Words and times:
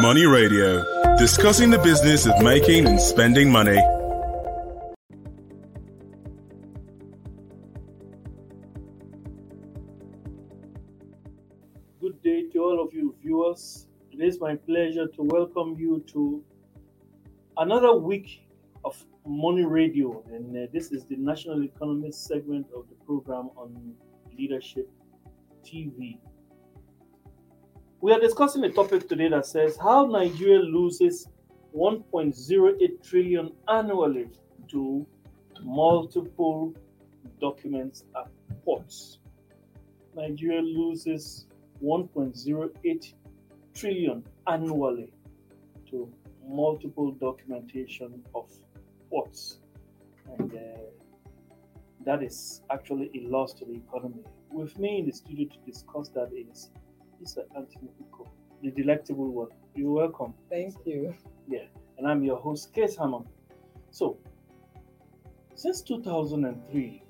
Money 0.00 0.26
Radio, 0.26 0.82
discussing 1.16 1.70
the 1.70 1.78
business 1.78 2.26
of 2.26 2.42
making 2.42 2.86
and 2.86 3.00
spending 3.00 3.50
money. 3.50 3.80
Good 12.00 12.20
day 12.22 12.48
to 12.52 12.58
all 12.58 12.82
of 12.84 12.92
you 12.92 13.14
viewers. 13.22 13.86
It 14.10 14.20
is 14.20 14.40
my 14.40 14.56
pleasure 14.56 15.06
to 15.06 15.22
welcome 15.22 15.76
you 15.78 16.04
to 16.08 16.42
another 17.56 17.94
week 17.94 18.48
of 18.84 19.02
Money 19.24 19.64
Radio, 19.64 20.24
and 20.32 20.56
uh, 20.56 20.66
this 20.72 20.90
is 20.90 21.04
the 21.04 21.16
National 21.16 21.62
Economist 21.62 22.26
segment 22.26 22.66
of 22.76 22.88
the 22.88 22.96
program 23.06 23.50
on 23.56 23.94
Leadership 24.36 24.90
TV. 25.64 26.18
We 28.00 28.12
are 28.12 28.20
discussing 28.20 28.64
a 28.64 28.70
topic 28.70 29.08
today 29.08 29.28
that 29.28 29.46
says 29.46 29.78
how 29.80 30.06
Nigeria 30.06 30.60
loses 30.60 31.26
1.08 31.74 33.02
trillion 33.02 33.52
annually 33.68 34.28
to 34.70 35.06
multiple 35.62 36.74
documents 37.40 38.04
at 38.16 38.28
ports. 38.64 39.18
Nigeria 40.14 40.60
loses 40.60 41.46
1.08 41.82 43.14
trillion 43.74 44.24
annually 44.46 45.10
to 45.90 46.12
multiple 46.46 47.12
documentation 47.12 48.22
of 48.34 48.50
ports. 49.08 49.58
And 50.38 50.52
uh, 50.54 50.58
that 52.04 52.22
is 52.22 52.62
actually 52.70 53.10
a 53.14 53.28
loss 53.28 53.54
to 53.54 53.64
the 53.64 53.74
economy. 53.74 54.22
With 54.50 54.78
me 54.78 54.98
in 54.98 55.06
the 55.06 55.12
studio 55.12 55.48
to 55.48 55.70
discuss 55.70 56.10
that 56.10 56.30
is 56.34 56.70
Mr. 57.24 57.44
Anthony 57.56 57.88
Uko, 58.02 58.28
the 58.62 58.70
delectable 58.70 59.30
one. 59.30 59.48
You're 59.74 59.92
welcome. 59.92 60.34
Thank 60.50 60.74
you. 60.84 61.14
Yeah, 61.48 61.64
and 61.96 62.06
I'm 62.06 62.22
your 62.22 62.36
host, 62.36 62.74
Case 62.74 62.96
Hammond. 62.96 63.24
So, 63.90 64.18
since 65.54 65.80
2003, 65.80 67.02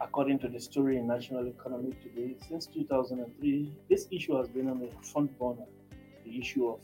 according 0.00 0.40
to 0.40 0.48
the 0.48 0.58
story 0.58 0.96
in 0.96 1.06
National 1.06 1.46
Economy 1.46 1.94
Today, 2.02 2.34
since 2.48 2.66
2003, 2.66 3.72
this 3.88 4.08
issue 4.10 4.36
has 4.36 4.48
been 4.48 4.68
on 4.68 4.80
the 4.80 4.88
front 5.06 5.38
burner. 5.38 5.66
The 6.24 6.36
issue 6.36 6.66
of 6.66 6.80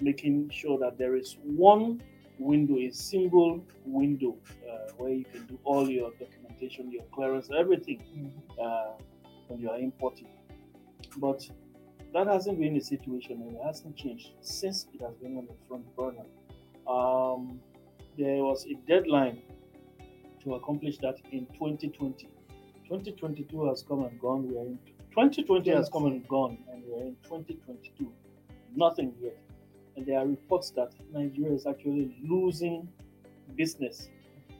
making 0.00 0.50
sure 0.50 0.78
that 0.80 0.98
there 0.98 1.14
is 1.14 1.36
one 1.44 2.02
window, 2.40 2.76
a 2.76 2.90
single 2.90 3.64
window, 3.84 4.34
uh, 4.68 4.90
where 4.96 5.12
you 5.12 5.24
can 5.24 5.46
do 5.46 5.60
all 5.62 5.88
your 5.88 6.10
documentation, 6.18 6.90
your 6.90 7.04
clearance, 7.14 7.50
everything 7.56 8.32
uh, 8.60 8.94
when 9.46 9.60
you 9.60 9.70
are 9.70 9.78
importing. 9.78 10.26
But 11.20 11.48
that 12.14 12.26
hasn't 12.26 12.58
been 12.58 12.74
the 12.74 12.80
situation 12.80 13.42
and 13.42 13.56
it 13.56 13.62
hasn't 13.64 13.96
changed 13.96 14.32
since 14.40 14.86
it 14.94 15.02
has 15.02 15.14
been 15.16 15.36
on 15.36 15.46
the 15.46 15.54
front 15.68 15.84
burner. 15.96 16.24
Um, 16.88 17.60
there 18.16 18.42
was 18.42 18.66
a 18.66 18.74
deadline 18.88 19.42
to 20.44 20.54
accomplish 20.54 20.98
that 20.98 21.16
in 21.32 21.46
2020. 21.46 22.28
2022 22.88 23.68
has 23.68 23.84
come 23.86 24.04
and 24.04 24.18
gone. 24.20 24.48
We 24.48 24.56
are 24.56 24.62
in 24.62 24.78
2020 25.10 25.70
has 25.70 25.90
come 25.90 26.06
and 26.06 26.26
gone, 26.28 26.58
and 26.72 26.82
we 26.86 26.94
are 26.94 27.06
in 27.06 27.16
2022. 27.24 28.10
Nothing 28.74 29.12
yet. 29.20 29.36
And 29.96 30.06
there 30.06 30.18
are 30.18 30.26
reports 30.26 30.70
that 30.70 30.92
Nigeria 31.12 31.54
is 31.54 31.66
actually 31.66 32.16
losing 32.22 32.88
business 33.56 34.08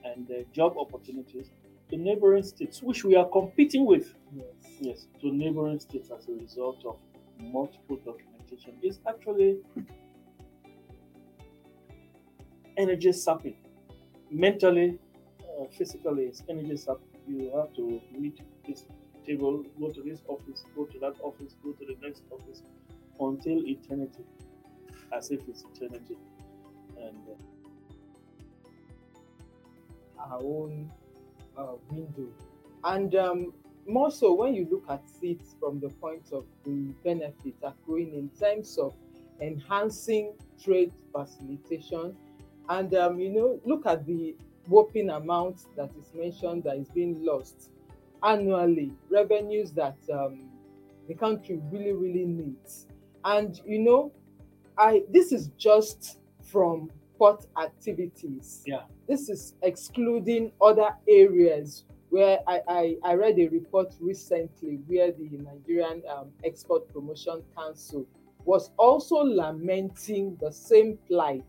and 0.05 0.31
uh, 0.31 0.43
job 0.53 0.77
opportunities 0.78 1.50
to 1.91 1.97
neighboring 1.97 2.42
states, 2.42 2.83
which 2.83 3.05
we 3.05 3.17
are 3.17 3.27
competing 3.28 3.86
with. 3.86 4.14
Yes. 4.34 4.47
Yes, 4.81 5.06
to 5.20 5.33
neighboring 5.33 5.81
states 5.81 6.11
as 6.17 6.28
a 6.28 6.33
result 6.33 6.84
of 6.84 6.97
multiple 7.41 7.97
documentation 8.05 8.75
is 8.83 9.00
actually 9.08 9.58
energy 12.77 13.12
sapping. 13.12 13.56
Mentally, 14.31 14.98
uh, 15.42 15.64
physically, 15.77 16.25
it's 16.25 16.43
energy 16.49 16.76
sapping. 16.76 17.06
You 17.26 17.50
have 17.56 17.75
to 17.75 18.00
meet 18.16 18.41
this 18.66 18.84
table, 19.26 19.65
go 19.78 19.91
to 19.91 20.03
this 20.03 20.20
office, 20.28 20.65
go 20.75 20.84
to 20.84 20.99
that 21.00 21.15
office, 21.22 21.56
go 21.62 21.72
to 21.72 21.84
the 21.84 21.97
next 22.06 22.22
office 22.31 22.62
until 23.20 23.66
eternity, 23.66 24.25
as 25.12 25.31
if 25.31 25.41
it's 25.49 25.65
eternity. 25.75 26.16
And 26.97 27.19
uh, 27.28 27.34
Our 30.19 30.41
own 30.43 30.91
uh, 31.58 31.74
window. 31.91 32.28
And 32.84 33.14
um, 33.14 33.52
more 33.86 34.10
so 34.10 34.32
when 34.34 34.54
you 34.54 34.69
look 34.70 34.84
at 34.88 35.02
it 35.22 35.41
from 35.58 35.80
the 35.80 35.88
point 35.88 36.30
of 36.32 36.44
the 36.64 36.92
benefit 37.04 37.54
accruing 37.62 38.14
in 38.14 38.30
terms 38.38 38.78
of 38.78 38.94
enhancing 39.41 40.34
trade 40.62 40.92
facilitation. 41.12 42.16
And, 42.69 42.94
um, 42.94 43.19
you 43.19 43.30
know, 43.30 43.60
look 43.64 43.86
at 43.86 44.06
the 44.06 44.36
whopping 44.69 45.10
amount 45.10 45.74
that 45.76 45.91
is 45.98 46.12
mentioned 46.14 46.64
that 46.64 46.76
is 46.76 46.88
being 46.88 47.24
lost 47.24 47.70
annually, 48.22 48.92
revenues 49.10 49.72
that 49.72 49.96
um, 50.12 50.50
the 51.06 51.14
country 51.14 51.60
really, 51.70 51.92
really 51.92 52.26
needs. 52.26 52.86
And, 53.25 53.60
you 53.64 53.78
know, 53.78 54.12
I 54.76 55.02
this 55.10 55.32
is 55.32 55.48
just 55.56 56.19
from 56.42 56.90
port 57.19 57.47
activities. 57.61 58.62
Yeah. 58.67 58.83
This 59.09 59.29
is 59.29 59.55
excluding 59.62 60.53
other 60.61 60.91
areas 61.09 61.84
where 62.11 62.39
I, 62.47 62.61
I, 62.69 62.97
I 63.05 63.15
read 63.15 63.39
a 63.39 63.49
report 63.49 63.95
recently 64.01 64.79
where 64.87 65.12
the 65.12 65.29
Nigerian 65.39 66.03
um, 66.11 66.29
Export 66.45 66.89
Promotion 66.93 67.43
Council 67.56 68.06
was 68.45 68.71
also 68.79 69.17
lamenting 69.17 70.37
the 70.41 70.51
same 70.51 70.99
plight 71.06 71.45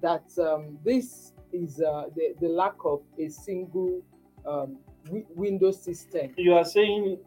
that 0.00 0.24
um, 0.38 0.78
this 0.84 1.32
is 1.52 1.80
uh, 1.80 2.04
the, 2.14 2.34
the 2.40 2.48
lack 2.48 2.74
of 2.84 3.00
a 3.18 3.28
single 3.28 4.00
um, 4.46 4.76
wi- 5.06 5.24
window 5.34 5.72
system. 5.72 6.32
you 6.36 6.54
are 6.54 6.64
saying 6.64 7.18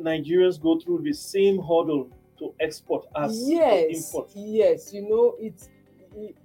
Nigerians 0.00 0.60
go 0.60 0.78
through 0.78 1.02
the 1.02 1.12
same 1.12 1.56
hurdle 1.58 2.08
to 2.38 2.54
export 2.60 3.06
as 3.16 3.36
to 3.44 3.52
yes 3.52 4.06
import. 4.12 4.30
yes 4.34 4.92
you 4.94 5.02
know 5.08 5.34
it's 5.40 5.68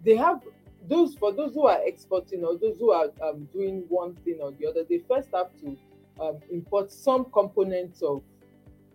they 0.04 0.16
have 0.16 0.42
those 0.88 1.16
for 1.16 1.32
those 1.32 1.54
who 1.54 1.68
are 1.68 1.80
exporting 1.86 2.44
or 2.44 2.58
those 2.58 2.78
who 2.78 2.92
are 2.92 3.08
um, 3.24 3.48
doing 3.54 3.86
one 3.90 4.16
thing 4.24 4.40
or 4.42 4.52
the 4.52 4.68
other 4.68 4.84
they 4.90 5.00
first 5.08 5.30
have 5.34 5.50
to 5.60 5.78
um, 6.20 6.38
import 6.52 6.92
some 6.92 7.26
components 7.34 8.02
of 8.02 8.22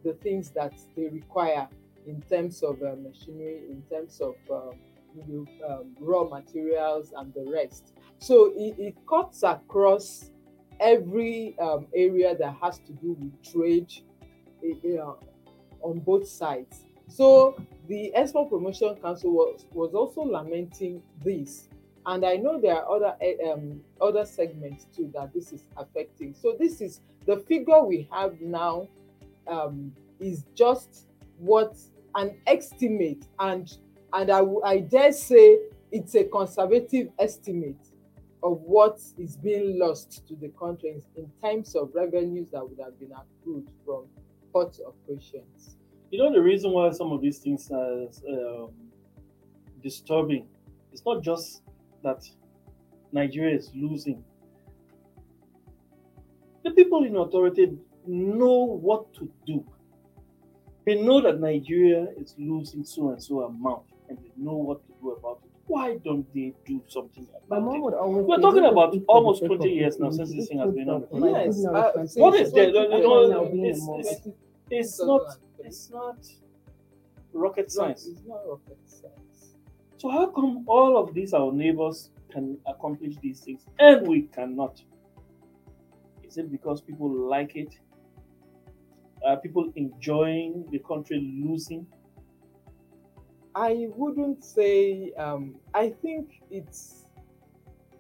the 0.04 0.14
things 0.14 0.50
that 0.50 0.72
they 0.96 1.08
require 1.08 1.68
in 2.06 2.22
terms 2.22 2.62
of 2.62 2.82
uh, 2.82 2.94
machinery 3.02 3.62
in 3.68 3.82
terms 3.90 4.20
of 4.20 4.34
um, 4.50 4.72
you 5.14 5.46
know, 5.60 5.68
um, 5.68 5.96
raw 5.98 6.24
materials 6.24 7.12
and 7.16 7.32
the 7.34 7.44
rest 7.50 7.94
so 8.18 8.52
it, 8.56 8.74
it 8.78 8.94
cuts 9.08 9.42
across 9.42 10.30
every 10.78 11.56
um, 11.58 11.86
area 11.94 12.34
that 12.36 12.54
has 12.62 12.78
to 12.78 12.92
do 12.94 13.16
with 13.20 13.52
trade 13.52 13.92
eh, 14.64 14.96
uh, 14.96 15.14
on 15.82 15.98
both 16.00 16.26
sides 16.26 16.84
so 17.10 17.56
the 17.88 18.14
Export 18.14 18.50
Promotion 18.50 18.94
Council 19.02 19.32
was, 19.32 19.66
was 19.72 19.94
also 19.94 20.22
lamenting 20.22 21.02
this. 21.24 21.68
And 22.06 22.25
I 22.25 22.37
know 22.37 22.61
there 22.61 22.77
are 22.77 22.91
other 22.91 23.15
eh, 23.21 23.34
um, 23.50 23.81
other 24.00 24.25
segments 24.25 24.87
too 24.97 25.11
that 25.15 25.34
this 25.34 25.53
is 25.53 25.65
affecting. 25.77 26.34
So 26.34 26.56
this 26.59 26.81
is 26.81 27.00
the 27.27 27.37
figure 27.37 27.83
we 27.84 28.09
have 28.11 28.41
now 28.41 28.88
um, 29.47 29.93
is 30.19 30.44
just 30.55 31.06
what 31.38 31.77
an 32.15 32.37
estimate 32.47 33.27
and 33.38 33.71
and 34.12 34.31
I, 34.31 34.43
I 34.65 34.78
dare 34.81 35.12
say 35.12 35.59
it's 35.93 36.15
a 36.15 36.25
conservative 36.25 37.09
estimate 37.19 37.77
of 38.43 38.61
what 38.62 38.99
is 39.19 39.37
being 39.37 39.78
lost 39.78 40.27
to 40.28 40.34
the 40.34 40.49
country 40.59 41.03
in 41.17 41.31
terms 41.43 41.75
of 41.75 41.91
revenues 41.94 42.49
that 42.53 42.67
would 42.69 42.78
have 42.82 42.99
been 42.99 43.12
accrued 43.12 43.69
from 43.84 44.05
port 44.53 44.77
operations. 44.87 45.77
You 46.11 46.19
know 46.19 46.32
the 46.32 46.41
reason 46.41 46.72
why 46.72 46.91
some 46.91 47.12
of 47.12 47.21
these 47.21 47.38
things 47.38 47.71
are 47.71 48.09
um, 48.28 48.70
disturbing. 49.82 50.46
It's 50.93 51.05
not 51.05 51.23
just 51.23 51.62
that 52.02 52.29
Nigeria 53.12 53.56
is 53.56 53.70
losing. 53.75 54.23
The 56.62 56.70
people 56.73 57.05
in 57.05 57.17
authority 57.17 57.76
know 58.06 58.64
what 58.81 59.12
to 59.14 59.31
do. 59.47 59.64
They 60.87 61.00
know 61.02 61.20
that 61.20 61.41
Nigeria 61.41 62.08
is 62.19 62.35
losing 62.38 62.85
so 62.85 63.11
and 63.11 63.23
so 63.23 63.43
amount, 63.43 63.82
and 64.08 64.19
they 64.19 64.31
know 64.37 64.55
what 64.55 64.85
to 64.87 64.93
do 65.00 65.11
about 65.12 65.41
it. 65.44 65.50
Why 65.67 65.99
don't 65.99 66.26
they 66.35 66.52
do 66.67 66.82
something 66.88 67.26
My 67.49 67.58
about 67.58 67.67
mom 67.67 67.76
it? 67.76 67.81
would 67.82 67.94
always 67.94 68.26
We're 68.26 68.38
talking 68.41 68.64
about 68.64 68.96
almost 69.06 69.44
20 69.44 69.69
years 69.70 69.99
now 70.00 70.11
since 70.11 70.32
this 70.35 70.49
thing 70.49 70.58
has 70.58 70.75
been 70.75 70.88
on 70.88 71.03
the 71.03 71.06
for 71.06 71.19
front. 71.20 71.32
life. 71.32 71.46
Yes, 71.46 71.64
uh. 71.67 72.20
What 72.20 72.41
is 72.41 72.53
there? 72.53 72.69
It's 72.69 72.75
You 72.76 72.88
not 72.88 73.00
know, 73.00 73.29
now 73.29 73.44
being 73.50 73.64
a 73.67 73.69
it's- 73.69 73.88
it's- 74.17 74.29
It's 74.70 75.03
not. 75.03 75.37
It's 75.61 75.91
not 75.91 76.17
rocket 77.32 77.70
science. 77.70 78.06
It's 78.06 78.23
not 78.26 78.41
rocket 78.49 78.79
science. 78.87 79.30
So 80.00 80.08
how 80.08 80.29
come 80.29 80.64
all 80.67 80.97
of 80.97 81.12
these 81.12 81.35
our 81.35 81.52
neighbors 81.52 82.08
can 82.31 82.56
accomplish 82.67 83.17
these 83.20 83.41
things 83.41 83.67
and 83.79 84.08
we 84.08 84.23
cannot? 84.23 84.82
Is 86.23 86.38
it 86.38 86.50
because 86.50 86.81
people 86.81 87.11
like 87.11 87.55
it? 87.55 87.79
Are 89.26 89.37
people 89.37 89.70
enjoying 89.76 90.67
the 90.73 90.79
country 90.79 91.19
losing? 91.44 91.87
I 93.55 93.88
wouldn't 93.94 94.43
say. 94.43 95.12
Um, 95.19 95.56
I 95.75 95.91
think 95.91 96.41
it's 96.50 97.05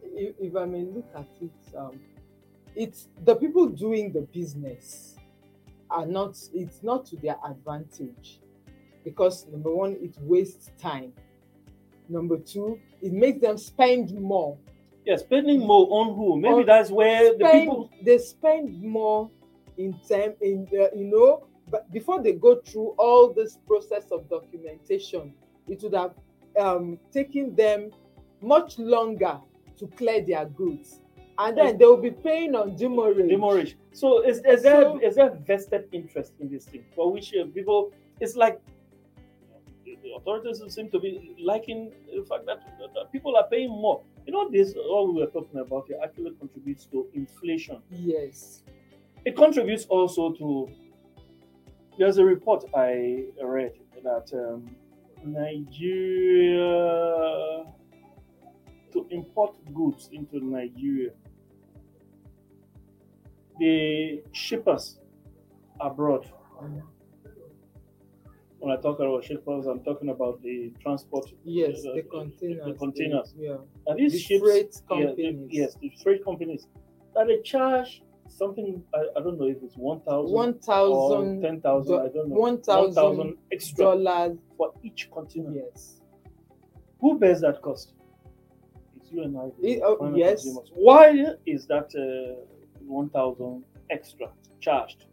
if, 0.02 0.34
if 0.40 0.56
I 0.56 0.64
may 0.64 0.84
look 0.84 1.10
at 1.14 1.28
it, 1.42 1.76
um, 1.76 2.00
it's 2.74 3.08
the 3.26 3.34
people 3.34 3.66
doing 3.66 4.10
the 4.10 4.22
business 4.22 5.16
are 5.90 6.06
not. 6.06 6.38
It's 6.54 6.82
not 6.82 7.04
to 7.08 7.16
their 7.16 7.36
advantage 7.46 8.40
because 9.04 9.46
number 9.48 9.74
one, 9.74 9.98
it 10.00 10.16
wastes 10.22 10.70
time. 10.80 11.12
Number 12.10 12.38
two, 12.38 12.78
it 13.00 13.12
makes 13.12 13.40
them 13.40 13.56
spend 13.56 14.12
more. 14.20 14.58
Yeah, 15.06 15.16
spending 15.16 15.60
more 15.60 15.86
on 15.90 16.14
who? 16.16 16.36
Maybe 16.38 16.54
On- 16.54 16.66
that's 16.66 16.90
where 16.90 17.32
the 17.38 17.44
people. 17.48 17.90
they 18.04 18.18
spend 18.18 18.82
more 18.82 19.30
in 19.78 19.94
time 20.08 20.34
in 20.40 20.66
uh, 20.74 20.88
you 20.94 21.04
know, 21.04 21.46
but 21.70 21.90
before 21.92 22.20
they 22.22 22.32
go 22.32 22.56
through 22.56 22.94
all 22.98 23.32
this 23.32 23.58
process 23.66 24.10
of 24.10 24.28
documentation, 24.28 25.32
it 25.68 25.82
would 25.82 25.94
have 25.94 26.14
um, 26.58 26.98
taken 27.12 27.54
them 27.54 27.90
much 28.42 28.78
longer 28.78 29.38
to 29.78 29.86
clear 29.96 30.20
their 30.20 30.44
goods, 30.46 31.00
and 31.38 31.56
then 31.56 31.78
they 31.78 31.86
will 31.86 31.96
be 31.96 32.10
paying 32.10 32.54
on 32.56 32.74
demurrage. 32.76 33.28
demurrage. 33.30 33.76
So 33.92 34.22
is, 34.22 34.38
is 34.44 34.62
there 34.64 34.82
So- 34.82 34.98
is 35.00 35.14
there 35.14 35.30
vested 35.46 35.88
interest 35.92 36.32
in 36.40 36.50
this 36.50 36.64
thing 36.66 36.84
for 36.94 37.10
which 37.12 37.32
uh, 37.34 37.46
people? 37.54 37.92
It's 38.20 38.36
like 38.36 38.60
the 40.02 40.12
authorities 40.16 40.62
seem 40.74 40.90
to 40.90 40.98
be 40.98 41.36
liking 41.40 41.92
the 42.14 42.24
fact 42.24 42.46
that, 42.46 42.60
that 42.94 43.12
people 43.12 43.36
are 43.36 43.46
paying 43.48 43.70
more. 43.70 44.02
You 44.26 44.32
know, 44.32 44.50
this 44.50 44.74
all 44.74 45.12
we 45.12 45.20
were 45.20 45.30
talking 45.30 45.60
about 45.60 45.86
here 45.88 45.98
actually 46.02 46.32
contributes 46.38 46.86
to 46.86 47.06
inflation. 47.14 47.82
Yes. 47.90 48.62
It 49.24 49.36
contributes 49.36 49.84
also 49.86 50.32
to. 50.32 50.68
There's 51.98 52.16
a 52.18 52.24
report 52.24 52.64
I 52.74 53.24
read 53.42 53.72
that 54.02 54.32
um, 54.32 54.74
Nigeria 55.24 56.60
to 58.92 59.06
import 59.10 59.56
goods 59.74 60.08
into 60.12 60.44
Nigeria, 60.44 61.10
the 63.58 64.22
shippers 64.32 64.98
abroad. 65.80 66.30
When 68.60 68.70
I 68.76 68.80
talk 68.80 68.98
about 69.00 69.24
ship 69.24 69.38
shippers, 69.38 69.66
I'm 69.66 69.80
talking 69.82 70.10
about 70.10 70.42
the 70.42 70.70
transport. 70.82 71.26
Yes, 71.44 71.82
uh, 71.86 71.94
the 71.94 72.02
containers. 72.02 72.66
The 72.66 72.74
containers. 72.74 73.34
Yeah. 73.38 73.56
And 73.86 73.98
these 73.98 74.12
The 74.12 74.18
ships, 74.18 74.42
freight 74.42 74.70
yeah, 74.74 74.96
the- 74.98 75.06
companies. 75.06 75.48
yes, 75.50 75.74
the 75.80 75.90
freight 76.02 76.22
companies, 76.24 76.66
that 77.14 77.26
they 77.28 77.40
charge 77.40 78.02
something. 78.28 78.82
I, 78.94 78.98
I 79.16 79.20
don't 79.22 79.38
know 79.40 79.46
if 79.46 79.56
it's 79.62 79.76
one 79.78 80.00
thousand 80.02 80.34
One 80.34 80.50
or 80.50 80.62
thousand 80.70 81.40
ten 81.42 81.60
thousand. 81.62 81.94
I 82.00 82.08
don't 82.08 82.28
know. 82.28 82.36
one 82.36 82.60
thousand 82.60 83.36
extra 83.50 83.84
dollars. 83.84 84.36
for 84.58 84.74
each 84.82 85.10
container. 85.10 85.52
Yes. 85.54 86.02
Who 87.00 87.18
bears 87.18 87.40
that 87.40 87.62
cost? 87.62 87.94
It's 88.96 89.10
you 89.10 89.22
and 89.22 89.38
I. 89.38 89.46
It- 89.62 89.80
oh, 89.82 90.14
yes. 90.14 90.42
consumers. 90.42 90.70
Why 90.74 91.24
is 91.46 91.66
that 91.68 91.88
uh, 91.96 92.44
one 92.86 93.08
thousand 93.08 93.64
extra 93.88 94.26
charged? 94.60 95.06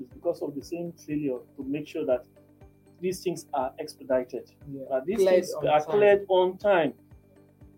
It's 0.00 0.08
because 0.14 0.40
of 0.40 0.54
the 0.54 0.62
same 0.62 0.92
failure 1.06 1.38
to 1.56 1.62
make 1.64 1.86
sure 1.86 2.06
that 2.06 2.24
these 3.00 3.20
things 3.22 3.46
are 3.54 3.72
expedited. 3.78 4.50
Yeah. 4.70 4.84
that 4.90 5.04
these 5.06 5.18
Cleared 5.18 5.34
things 5.34 5.54
are 5.54 5.62
time. 5.80 5.82
cleared 5.88 6.26
on 6.28 6.56
time. 6.58 6.92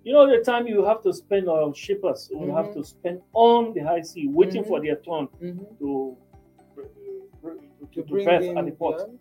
You 0.04 0.12
know 0.14 0.26
the 0.28 0.42
time 0.42 0.66
you 0.66 0.84
have 0.84 1.02
to 1.02 1.12
spend 1.12 1.48
on 1.48 1.72
shippers, 1.74 2.30
you 2.32 2.50
have 2.54 2.66
Mhm. 2.66 2.74
to 2.74 2.84
spend 2.84 3.20
on 3.32 3.74
the 3.74 3.80
high 3.80 4.02
sea, 4.02 4.28
waiting 4.28 4.62
Mhm. 4.62 4.68
for 4.68 4.80
their 4.80 4.96
turn 4.96 5.28
Mhm. 5.40 5.78
to 5.80 6.16
to, 7.40 7.60
To 7.94 8.02
to 8.02 8.02
bring 8.10 8.26
berth 8.26 8.42
in 8.44 8.58
at 8.58 8.64
the 8.64 8.72
port. 8.72 9.00
yeah. 9.00 9.14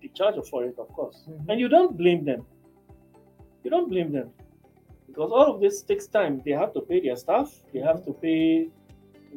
They 0.00 0.08
charge 0.08 0.36
for 0.48 0.64
it, 0.64 0.78
of 0.78 0.88
course, 0.88 1.26
Mhm. 1.28 1.48
and 1.48 1.60
you 1.60 1.68
don't 1.68 1.96
blame 1.96 2.24
them. 2.24 2.46
You 3.62 3.70
don't 3.70 3.88
blame 3.88 4.12
them 4.12 4.32
because 5.06 5.30
all 5.32 5.46
of 5.54 5.60
this 5.60 5.82
takes 5.82 6.06
time. 6.06 6.42
They 6.44 6.52
have 6.52 6.72
to 6.74 6.80
pay 6.80 7.00
their 7.00 7.16
staff, 7.16 7.48
they 7.72 7.80
have 7.80 8.04
to 8.04 8.12
pay 8.12 8.70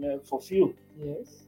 uh, 0.04 0.20
for 0.30 0.40
fuel, 0.40 0.74
Yes. 1.00 1.47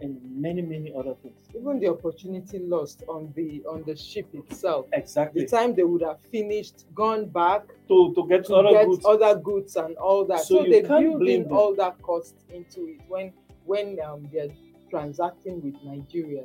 And 0.00 0.18
many 0.40 0.60
many 0.62 0.92
other 0.96 1.14
things. 1.22 1.36
Even 1.54 1.78
the 1.80 1.88
opportunity 1.88 2.58
lost 2.58 3.02
on 3.08 3.32
the 3.36 3.62
on 3.68 3.82
the 3.86 3.96
ship 3.96 4.26
itself. 4.34 4.86
Exactly. 4.92 5.42
The 5.42 5.48
time 5.48 5.74
they 5.74 5.84
would 5.84 6.02
have 6.02 6.20
finished, 6.32 6.84
gone 6.94 7.26
back 7.26 7.62
to 7.88 8.12
to 8.14 8.26
get 8.28 8.44
to 8.46 8.54
other 8.56 8.70
get 8.70 8.86
goods. 8.88 9.04
other 9.06 9.38
goods 9.40 9.76
and 9.76 9.96
all 9.96 10.24
that. 10.26 10.40
So 10.40 10.64
So, 10.64 10.70
they 10.70 10.82
can't 10.82 11.04
build 11.18 11.28
in 11.28 11.44
them. 11.44 11.52
all 11.52 11.74
that 11.76 12.00
cost 12.02 12.34
into 12.52 12.88
it 12.88 13.00
when 13.08 13.32
when 13.64 13.98
um, 14.04 14.28
they're 14.32 14.48
transacting 14.90 15.62
with 15.62 15.74
Nigeria, 15.84 16.44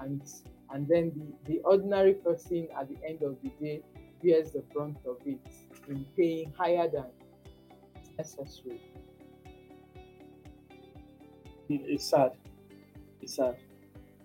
and 0.00 0.20
and 0.72 0.86
then 0.88 1.12
the, 1.46 1.52
the 1.54 1.60
ordinary 1.60 2.14
person 2.14 2.68
at 2.78 2.88
the 2.88 2.96
end 3.08 3.22
of 3.22 3.36
the 3.42 3.50
day 3.60 3.82
bears 4.22 4.50
the 4.52 4.60
brunt 4.72 4.98
of 5.06 5.16
it 5.24 5.40
in 5.88 6.04
paying 6.16 6.52
higher 6.56 6.88
than 6.88 7.06
necessary. 8.18 8.80
it's 11.68 12.04
sad. 12.10 12.32
It's 13.22 13.36
sad. 13.36 13.56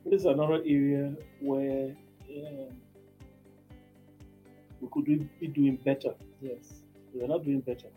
This 0.06 0.22
is 0.22 0.26
another 0.26 0.62
area 0.66 1.16
where 1.42 1.96
um, 2.30 2.76
we 4.80 4.88
could 4.92 5.06
be 5.40 5.48
doing 5.48 5.78
better. 5.84 6.14
Yes. 6.42 6.82
We 7.14 7.24
are 7.24 7.28
not 7.28 7.44
doing 7.44 7.62
better. 7.62 7.88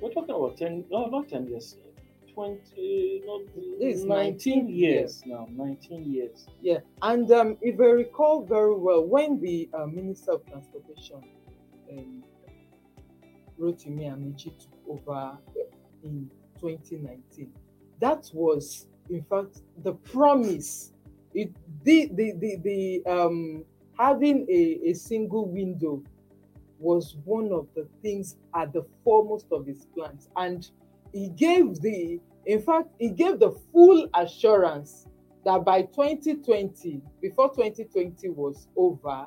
We're 0.00 0.10
talking 0.10 0.34
about 0.34 0.56
10, 0.56 0.86
no, 0.90 1.06
not 1.06 1.28
10 1.28 1.46
years, 1.46 1.76
20, 2.34 3.22
no, 3.24 3.42
This 3.78 3.98
is 3.98 4.04
19 4.04 4.66
19 4.66 4.68
years 4.68 5.22
now, 5.26 5.46
19 5.50 6.12
years. 6.12 6.46
Yeah, 6.60 6.78
and 7.02 7.30
um, 7.30 7.56
if 7.60 7.78
I 7.78 7.84
recall 7.84 8.44
very 8.44 8.74
well, 8.74 9.04
when 9.04 9.40
the 9.40 9.68
uh, 9.74 9.86
Minister 9.86 10.32
of 10.32 10.46
Transportation, 10.46 11.22
um, 11.92 12.24
Rotimi 13.60 14.10
Amaechi, 14.10 14.58
took 14.58 14.72
over 14.88 15.38
in 16.02 16.28
2019, 16.58 17.52
that 18.00 18.28
was, 18.34 18.88
in 19.10 19.24
fact, 19.24 19.62
the 19.82 19.92
promise. 19.92 20.92
It 21.34 21.50
the 21.84 22.10
the 22.12 22.32
the, 22.38 22.56
the 22.62 23.10
um, 23.10 23.64
having 23.98 24.46
a, 24.48 24.90
a 24.90 24.94
single 24.94 25.46
window 25.48 26.02
was 26.78 27.16
one 27.24 27.52
of 27.52 27.68
the 27.74 27.86
things 28.02 28.36
at 28.56 28.72
the 28.72 28.84
foremost 29.04 29.46
of 29.52 29.66
his 29.66 29.86
plans, 29.94 30.28
and 30.36 30.68
he 31.12 31.28
gave 31.28 31.80
the, 31.80 32.20
in 32.46 32.60
fact, 32.60 32.88
he 32.98 33.10
gave 33.10 33.38
the 33.38 33.52
full 33.72 34.08
assurance 34.14 35.06
that 35.44 35.64
by 35.64 35.82
2020, 35.82 37.00
before 37.20 37.50
2020 37.50 38.28
was 38.30 38.68
over, 38.76 39.26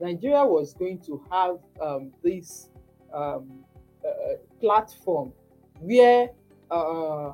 Nigeria 0.00 0.44
was 0.44 0.74
going 0.74 1.00
to 1.00 1.22
have 1.30 1.58
um, 1.80 2.12
this 2.22 2.70
um, 3.14 3.64
uh, 4.06 4.34
platform 4.60 5.32
where 5.80 6.30
uh, 6.70 7.32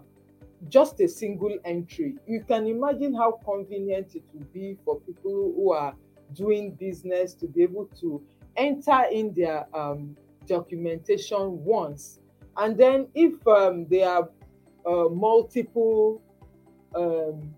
just 0.68 1.00
a 1.00 1.08
single 1.08 1.56
entry. 1.64 2.14
You 2.26 2.42
can 2.46 2.66
imagine 2.66 3.14
how 3.14 3.40
convenient 3.44 4.14
it 4.14 4.24
will 4.32 4.46
be 4.52 4.76
for 4.84 5.00
people 5.00 5.52
who 5.54 5.72
are 5.72 5.94
doing 6.34 6.72
business 6.74 7.34
to 7.34 7.46
be 7.46 7.62
able 7.62 7.86
to 8.00 8.22
enter 8.56 9.04
in 9.10 9.32
their 9.34 9.66
um, 9.74 10.16
documentation 10.46 11.64
once, 11.64 12.18
and 12.56 12.76
then 12.76 13.06
if 13.14 13.34
um, 13.46 13.86
are 14.04 14.28
uh, 14.86 15.08
multiple 15.08 16.20
um, 16.94 17.54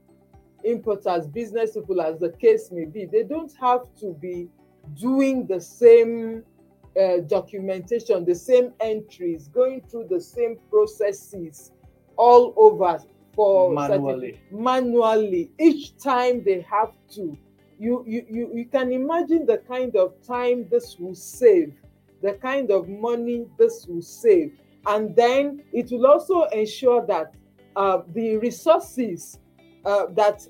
importers, 0.65 1.27
business 1.27 1.73
people, 1.73 2.01
as 2.01 2.19
the 2.19 2.31
case 2.33 2.71
may 2.71 2.85
be, 2.85 3.07
they 3.07 3.23
don't 3.23 3.53
have 3.61 3.83
to 4.01 4.13
be 4.21 4.49
doing 5.01 5.47
the 5.47 5.61
same 5.61 6.45
uh, 7.01 7.19
documentation, 7.27 8.25
the 8.25 8.35
same 8.35 8.73
entries, 8.81 9.49
going 9.49 9.81
through 9.89 10.07
the 10.11 10.21
same 10.21 10.59
processes 10.69 11.73
all 12.21 12.53
over 12.57 13.03
for 13.35 13.73
Manually. 13.73 14.39
manually 14.51 15.51
each 15.59 15.97
time 15.97 16.45
they 16.45 16.61
have 16.61 16.93
to. 17.15 17.37
You, 17.79 18.05
you 18.07 18.27
you 18.29 18.51
you 18.53 18.67
can 18.67 18.93
imagine 18.93 19.47
the 19.47 19.59
kind 19.75 19.97
of 19.97 20.13
time 20.27 20.69
this 20.71 20.99
will 20.99 21.15
save, 21.15 21.73
the 22.21 22.35
kind 22.35 22.71
of 22.71 22.89
money 22.91 23.47
this 23.59 23.87
will 23.89 24.03
save, 24.03 24.53
and 24.87 25.17
then 25.17 25.63
it 25.73 25.91
will 25.91 26.07
also 26.07 26.43
ensure 26.63 27.07
that 27.07 27.33
uh, 27.75 28.03
the 28.15 28.37
resources 28.37 29.39
uh, 29.87 30.07
that 30.11 30.47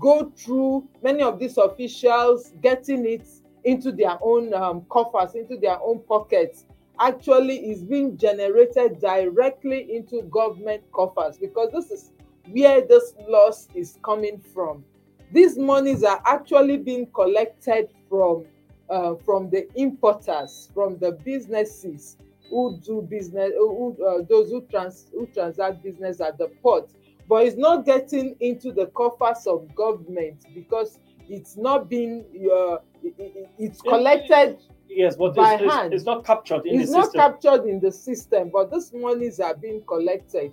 go 0.00 0.32
through 0.36 0.88
many 1.04 1.22
of 1.22 1.38
these 1.38 1.56
officials 1.56 2.52
getting 2.60 3.06
it 3.06 3.28
into 3.62 3.92
their 3.92 4.18
own 4.20 4.52
um, 4.54 4.84
coffers, 4.88 5.36
into 5.36 5.56
their 5.56 5.80
own 5.80 6.00
pockets, 6.08 6.64
actually 7.00 7.70
is 7.70 7.82
being 7.82 8.16
generated 8.16 9.00
directly 9.00 9.94
into 9.94 10.22
government 10.22 10.82
coffers 10.92 11.38
because 11.38 11.70
this 11.72 11.90
is 11.90 12.12
where 12.50 12.80
this 12.80 13.14
loss 13.28 13.68
is 13.74 13.98
coming 14.04 14.40
from. 14.54 14.84
These 15.32 15.58
monies 15.58 16.04
are 16.04 16.22
actually 16.24 16.78
being 16.78 17.06
collected 17.06 17.88
from 18.08 18.44
uh, 18.88 19.16
from 19.24 19.50
the 19.50 19.66
importers, 19.74 20.70
from 20.72 20.96
the 20.98 21.12
businesses 21.24 22.16
who 22.48 22.78
do 22.84 23.02
business, 23.02 23.50
who, 23.56 23.96
uh, 24.06 24.22
those 24.28 24.50
who 24.50 24.60
trans 24.70 25.06
who 25.12 25.26
transact 25.26 25.82
business 25.82 26.20
at 26.20 26.38
the 26.38 26.48
port, 26.62 26.90
but 27.28 27.44
it's 27.44 27.56
not 27.56 27.84
getting 27.84 28.36
into 28.40 28.72
the 28.72 28.86
coffers 28.86 29.46
of 29.46 29.74
government 29.74 30.44
because 30.54 31.00
it's 31.28 31.56
not 31.56 31.88
being 31.88 32.24
uh, 32.52 32.76
it, 33.02 33.14
it, 33.18 33.50
it's 33.58 33.80
collected. 33.80 34.58
Yes, 34.96 35.14
but 35.14 35.34
by 35.34 35.56
it's, 35.56 35.74
hand. 35.74 35.92
it's 35.92 36.04
not 36.04 36.24
captured 36.24 36.64
in 36.64 36.80
It's 36.80 36.90
the 36.90 37.02
system. 37.02 37.04
It's 37.04 37.14
not 37.14 37.42
captured 37.42 37.68
in 37.68 37.80
the 37.80 37.92
system, 37.92 38.50
but 38.50 38.72
these 38.72 38.94
monies 38.94 39.40
are 39.40 39.54
being 39.54 39.82
collected. 39.86 40.52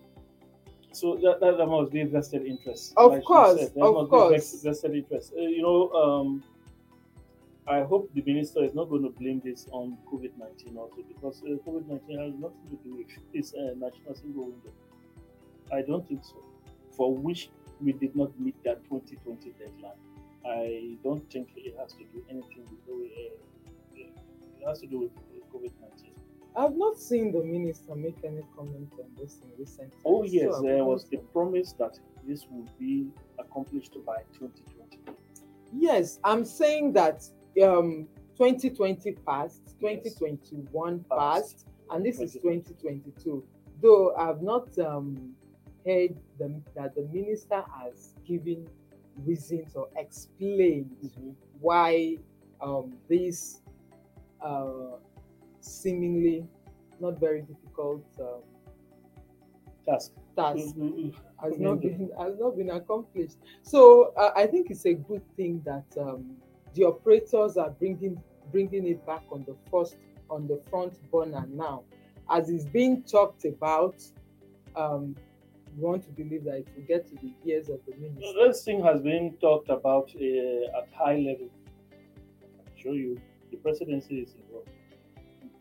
So 0.91 1.15
that, 1.23 1.39
that, 1.39 1.57
that 1.57 1.65
must 1.65 1.93
be 1.93 2.03
vested 2.03 2.45
interest. 2.45 2.93
Of 2.97 3.13
like 3.13 3.23
course, 3.23 3.61
of 3.61 3.75
must 3.77 4.09
course. 4.09 4.33
vest- 4.33 4.63
vested 4.65 4.95
interest. 4.95 5.31
Uh, 5.31 5.43
you 5.43 5.61
know, 5.61 5.89
um, 5.93 6.43
I 7.65 7.83
hope 7.83 8.11
the 8.13 8.21
minister 8.21 8.65
is 8.65 8.75
not 8.75 8.89
going 8.89 9.03
to 9.03 9.11
blame 9.11 9.41
this 9.45 9.65
on 9.71 9.97
COVID 10.11 10.31
nineteen 10.37 10.75
also 10.75 11.01
because 11.07 11.41
uh, 11.43 11.55
COVID 11.65 11.87
nineteen 11.87 12.19
has 12.19 12.33
nothing 12.37 12.67
to 12.69 12.77
do 12.83 12.97
with 12.97 13.07
this 13.33 13.53
uh, 13.53 13.75
national 13.77 14.13
single 14.13 14.43
window. 14.51 14.73
I 15.71 15.83
don't 15.83 16.05
think 16.05 16.25
so. 16.25 16.35
For 16.91 17.15
which 17.15 17.49
we 17.79 17.93
did 17.93 18.13
not 18.13 18.37
meet 18.37 18.61
that 18.65 18.83
2020 18.89 19.53
deadline. 19.57 19.93
I 20.45 20.97
don't 21.01 21.31
think 21.31 21.47
it 21.55 21.75
has 21.79 21.93
to 21.93 22.03
do 22.13 22.25
anything 22.29 22.65
with 22.69 22.81
uh, 22.89 23.52
it 24.63 24.69
has 24.69 24.79
to 24.79 24.87
do 24.87 24.99
with 24.99 25.11
COVID 25.53 25.71
nineteen. 25.81 26.13
I've 26.55 26.75
not 26.75 26.97
seen 26.99 27.31
the 27.31 27.43
minister 27.43 27.95
make 27.95 28.17
any 28.23 28.43
comment 28.55 28.93
on 28.99 29.05
this 29.17 29.39
in 29.41 29.49
recent 29.57 29.91
times. 29.91 30.03
Oh 30.05 30.23
yes, 30.23 30.55
so 30.55 30.61
there 30.61 30.85
was 30.85 31.05
the 31.09 31.17
promise 31.17 31.73
that 31.79 31.99
this 32.27 32.45
would 32.51 32.69
be 32.79 33.07
accomplished 33.39 33.97
by 34.05 34.17
2020. 34.39 34.99
Yes, 35.75 36.19
I'm 36.23 36.45
saying 36.45 36.93
that 36.93 37.23
um 37.63 38.07
2020 38.37 39.11
passed, 39.27 39.75
2021 39.79 41.05
Passed. 41.09 41.09
passed, 41.09 41.67
and 41.91 42.05
this 42.05 42.19
is 42.19 42.33
2022. 42.33 43.43
Though 43.81 44.15
I've 44.15 44.41
not 44.41 44.77
um, 44.79 45.33
heard 45.85 46.15
the, 46.39 46.61
that 46.75 46.95
the 46.95 47.03
minister 47.11 47.63
has 47.79 48.13
given 48.25 48.67
reasons 49.25 49.75
or 49.75 49.89
explained 49.97 50.89
why 51.59 52.17
um, 52.61 52.93
this 53.09 53.61
uh, 54.43 54.97
seemingly 55.61 56.45
not 56.99 57.19
very 57.19 57.41
difficult 57.41 58.03
um, 58.19 58.41
Task. 59.85 60.13
task 60.35 60.75
Mhm. 60.75 61.13
has 61.37 61.53
Mhm. 61.57 61.61
not 61.61 61.81
been 61.81 62.09
has 62.17 62.39
not 62.39 62.55
been 62.55 62.69
accomplished. 62.69 63.37
So 63.63 64.13
uh, 64.15 64.31
I 64.35 64.47
think 64.47 64.69
it's 64.71 64.85
a 64.85 64.93
good 64.93 65.23
thing 65.35 65.61
that 65.65 65.85
um, 65.97 66.37
the 66.73 66.83
operators 66.85 67.57
are 67.57 67.71
bringing 67.71 68.21
bringing 68.51 68.87
it 68.87 69.05
back 69.05 69.23
on 69.31 69.43
the 69.45 69.55
first 69.69 69.97
on 70.29 70.47
the 70.47 70.61
front 70.69 70.93
burner 71.11 71.45
now, 71.49 71.83
as 72.29 72.49
it's 72.49 72.65
being 72.65 73.03
talked 73.03 73.45
about. 73.45 73.95
Um, 74.75 75.15
we 75.75 75.83
want 75.83 76.03
to 76.03 76.11
believe 76.11 76.43
that 76.45 76.57
it 76.57 76.67
will 76.75 76.85
get 76.87 77.07
to 77.07 77.15
the 77.15 77.33
ears 77.49 77.67
of 77.69 77.79
the 77.87 77.93
minister. 77.97 78.47
This 78.47 78.63
thing 78.63 78.81
has 78.83 79.01
been 79.01 79.35
talked 79.41 79.69
about 79.69 80.09
uh, 80.15 80.77
at 80.79 80.87
high 80.93 81.17
level. 81.17 81.49
I'll 82.59 82.75
show 82.77 82.93
you. 82.93 83.19
The 83.53 83.59
presidency 83.59 84.15
is 84.21 84.33
involved. 84.33 84.69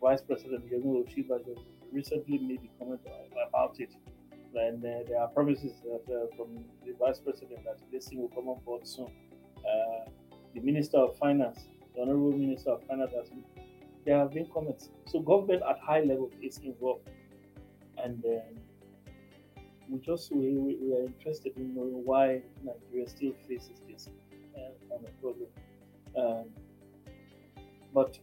Vice 0.01 0.21
President 0.23 0.65
Yemi 0.65 1.05
Osinbajo 1.05 1.55
recently 1.91 2.39
made 2.39 2.61
a 2.65 2.79
comment 2.79 2.99
about 3.47 3.79
it. 3.79 3.91
And 4.55 4.83
uh, 4.83 5.07
there 5.07 5.21
are 5.21 5.27
promises 5.27 5.73
that, 5.83 6.01
uh, 6.11 6.35
from 6.35 6.65
the 6.83 6.93
Vice 6.99 7.19
President 7.19 7.63
that 7.65 7.77
this 7.91 8.07
thing 8.07 8.19
will 8.19 8.29
come 8.29 8.47
on 8.47 8.59
board 8.65 8.87
soon. 8.87 9.11
Uh, 9.59 10.09
the 10.55 10.61
Minister 10.61 10.97
of 10.97 11.15
Finance, 11.19 11.67
the 11.95 12.01
Honorable 12.01 12.31
Minister 12.31 12.71
of 12.71 12.83
Finance, 12.87 13.11
has, 13.15 13.29
there 14.07 14.17
have 14.17 14.33
been 14.33 14.47
comments. 14.51 14.89
So 15.05 15.19
government 15.19 15.61
at 15.69 15.77
high 15.77 16.01
level 16.01 16.31
is 16.41 16.57
involved. 16.63 17.07
And 18.03 18.25
um, 18.25 19.63
we 19.87 19.99
just 19.99 20.31
we, 20.31 20.57
we, 20.57 20.95
are 20.95 21.05
interested 21.05 21.55
in 21.57 21.75
knowing 21.75 22.03
why 22.03 22.41
Nigeria 22.63 23.07
still 23.07 23.33
faces 23.47 23.81
this 23.87 24.09
uh, 24.57 24.71
kind 24.89 25.05
of 25.05 25.21
problem. 25.21 25.47
Um, 26.17 26.62
but 27.93 28.17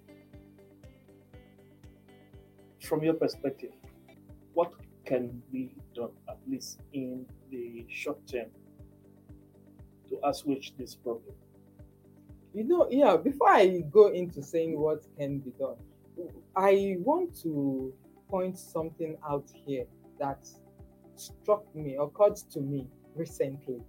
from 2.83 3.03
your 3.03 3.15
perspective, 3.15 3.71
what 4.55 4.73
can 5.05 5.43
be 5.53 5.75
done 5.95 6.11
at 6.29 6.39
least 6.49 6.81
in 6.93 7.27
the 7.50 7.85
short 7.89 8.27
term 8.27 8.47
to 10.09 10.19
assuage 10.25 10.75
this 10.77 10.95
problem? 10.95 11.35
You 12.53 12.65
know, 12.65 12.89
yeah, 12.91 13.17
before 13.17 13.50
I 13.50 13.81
go 13.93 14.09
into 14.09 14.43
saying 14.43 14.79
what 14.79 15.05
can 15.17 15.39
be 15.39 15.53
done, 15.59 15.77
I 16.57 16.97
want 17.00 17.41
to 17.43 17.93
point 18.29 18.59
something 18.59 19.17
out 19.29 19.49
here 19.67 19.85
that 20.19 20.49
struck 21.15 21.62
me, 21.75 21.97
occurred 21.97 22.37
to 22.53 22.61
me 22.61 22.89
recently. 23.15 23.81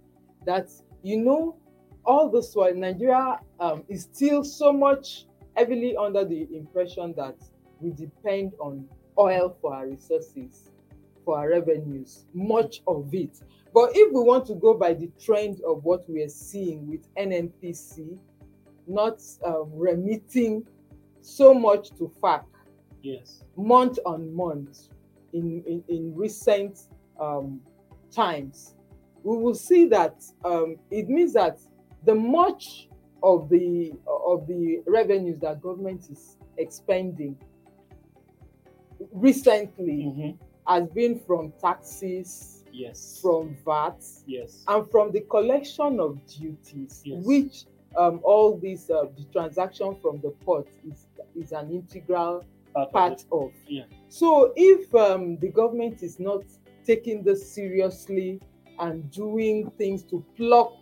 That, 0.46 0.68
you 1.02 1.18
know, 1.18 1.56
all 2.04 2.28
this 2.30 2.54
while 2.54 2.74
Nigeria 2.74 3.40
um, 3.60 3.84
is 3.88 4.02
still 4.12 4.44
so 4.44 4.72
much 4.72 5.26
heavily 5.62 5.96
under 5.96 6.24
the 6.24 6.48
impression 6.52 7.14
that 7.16 7.36
we 7.80 7.92
depend 7.92 8.52
on 8.58 8.84
oil 9.16 9.56
for 9.60 9.72
our 9.72 9.86
resources, 9.86 10.70
for 11.24 11.38
our 11.38 11.50
revenues, 11.50 12.24
much 12.34 12.82
of 12.88 13.14
it. 13.14 13.40
But 13.72 13.90
if 13.94 14.12
we 14.12 14.20
want 14.20 14.44
to 14.46 14.54
go 14.54 14.74
by 14.74 14.94
the 14.94 15.08
trend 15.24 15.60
of 15.64 15.84
what 15.84 16.08
we 16.10 16.20
are 16.22 16.28
seeing 16.28 16.90
with 16.90 17.06
NNPC, 17.14 18.18
not 18.88 19.22
um, 19.44 19.70
remitting 19.72 20.66
so 21.20 21.54
much 21.54 21.90
to 21.90 22.12
FAAC 22.20 22.42
Yes. 23.02 23.44
month 23.56 23.98
on 24.04 24.34
month 24.34 24.88
in, 25.32 25.62
in, 25.66 25.84
in 25.88 26.14
recent 26.14 26.88
um, 27.20 27.60
times, 28.10 28.74
we 29.22 29.36
will 29.36 29.54
see 29.54 29.86
that 29.86 30.24
um, 30.44 30.76
it 30.90 31.08
means 31.08 31.32
that 31.34 31.58
the 32.04 32.14
much 32.14 32.88
of 33.22 33.48
the 33.48 33.92
of 34.06 34.46
the 34.46 34.82
revenues 34.86 35.38
that 35.40 35.60
government 35.62 36.08
is 36.10 36.36
expending 36.58 37.36
recently 39.12 40.04
Mhm. 40.04 40.38
has 40.66 40.88
been 40.90 41.18
from 41.20 41.52
taxes, 41.60 42.64
Yes. 42.72 43.20
from 43.20 43.56
VAT, 43.64 44.02
yes. 44.26 44.64
and 44.68 44.88
from 44.90 45.12
the 45.12 45.20
collection 45.22 46.00
of 46.00 46.18
duties, 46.26 47.02
Yes. 47.04 47.24
which 47.24 47.64
um, 47.94 48.20
all 48.22 48.56
these 48.56 48.88
uh, 48.90 49.04
the 49.16 49.24
transaction 49.32 49.94
from 49.96 50.18
the 50.22 50.30
port 50.44 50.66
is 50.90 51.06
is 51.36 51.52
an 51.52 51.70
integral 51.70 52.42
Part 52.72 52.86
of 52.86 52.92
part 52.92 53.20
it. 53.20 53.26
of. 53.32 53.52
Yeah. 53.68 53.84
So 54.08 54.52
if 54.56 54.94
um, 54.94 55.36
the 55.38 55.48
government 55.48 56.02
is 56.02 56.18
not 56.18 56.42
taking 56.86 57.22
this 57.22 57.46
seriously 57.46 58.40
and 58.78 59.10
doing 59.10 59.70
things 59.72 60.02
to 60.04 60.24
block 60.38 60.72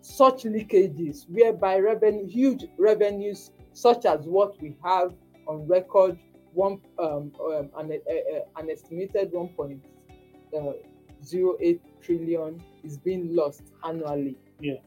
such 0.00 0.44
leakages, 0.44 1.26
whereby 1.28 1.78
revenue, 1.78 2.26
huge 2.26 2.66
revenues 2.78 3.50
such 3.72 4.04
as 4.04 4.26
what 4.26 4.60
we 4.60 4.76
have 4.82 5.14
on 5.46 5.66
record, 5.66 6.18
one 6.52 6.80
um, 6.98 7.32
um, 7.40 7.70
an, 7.76 7.92
uh, 7.92 8.12
uh, 8.12 8.40
an 8.56 8.70
estimated 8.70 9.32
1.08 9.32 11.80
trillion 12.02 12.62
is 12.82 12.98
being 12.98 13.34
lost 13.34 13.62
annually 13.84 14.36
Yeah. 14.60 14.80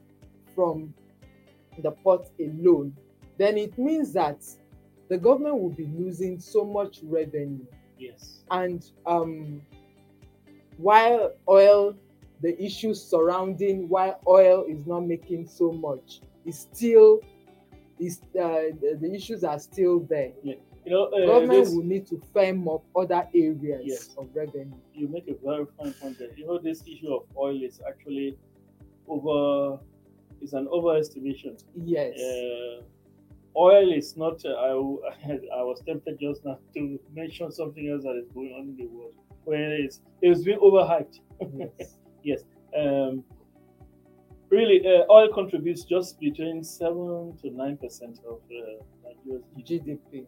from 0.54 0.94
the 1.80 1.92
port 1.92 2.28
alone, 2.40 2.96
then 3.38 3.58
it 3.58 3.78
means 3.78 4.12
that 4.14 4.44
the 5.10 5.18
government 5.18 5.60
will 5.60 5.70
be 5.70 5.88
losing 5.88 6.40
so 6.40 6.64
much 6.66 7.00
revenue. 7.04 7.66
Yes. 7.98 8.44
And 8.52 8.84
um, 9.06 9.62
while 10.78 11.34
oil, 11.48 11.96
the 12.44 12.54
issues 12.62 13.02
surrounding 13.02 13.90
why 13.90 14.14
oil 14.28 14.66
is 14.70 14.86
not 14.86 15.02
making 15.14 15.48
so 15.48 15.72
much 15.72 16.22
is 16.46 16.60
still 16.60 17.20
is 18.00 18.20
uh, 18.40 18.70
the, 18.82 18.98
the 19.02 19.10
issues 19.14 19.44
are 19.44 19.60
still 19.60 20.02
there. 20.02 20.32
Yeah. 20.44 20.56
You 20.86 20.92
know, 20.92 21.04
uh, 21.06 21.26
government 21.26 21.66
this- 21.66 21.74
will 21.74 21.84
need 21.94 22.06
to 22.08 22.22
firm 22.34 22.68
up 22.68 22.84
other 23.02 23.26
areas 23.34 23.84
Yes. 23.86 24.16
of 24.18 24.28
revenue. 24.36 24.76
you 24.94 25.08
make 25.08 25.28
a 25.30 25.36
very 25.46 25.66
fine 25.78 25.94
point 25.94 26.20
there. 26.20 26.28
You 26.36 26.46
know, 26.48 26.60
this 26.60 26.82
issue 26.86 27.14
of 27.14 27.24
oil 27.38 27.58
is 27.64 27.80
actually 27.88 28.38
over, 29.08 29.80
is 30.42 30.52
an 30.54 30.68
overestimation. 30.68 31.54
Yes. 31.76 32.20
Uh, 32.20 32.82
oil 33.56 33.94
is 33.94 34.18
not, 34.18 34.44
uh, 34.46 34.50
I, 34.50 34.72
I 35.60 35.64
was 35.70 35.82
tempted 35.86 36.20
just 36.20 36.44
now 36.44 36.60
to 36.76 37.00
mention 37.16 37.52
something 37.52 37.90
else 37.90 38.04
that 38.04 38.18
is 38.22 38.28
going 38.34 38.52
on 38.60 38.64
in 38.72 38.76
the 38.76 38.88
world, 38.88 39.14
where 39.46 39.72
it's, 39.82 40.02
it's 40.22 40.44
being 40.44 40.60
overhyped. 40.60 41.20
yes. 41.58 41.96
Um, 42.76 43.24
really, 44.50 44.82
uh, 44.88 45.12
oil 45.12 45.32
contributes 45.34 45.84
just 45.84 46.20
between 46.20 46.64
7 46.64 47.38
to 47.42 47.50
9% 47.50 48.26
of 48.26 48.40
uh, 48.50 48.84
Nigeria's 49.04 49.44
GDP. 49.60 50.26